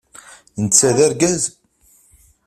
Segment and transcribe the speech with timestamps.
[0.61, 1.43] Netta d argaz?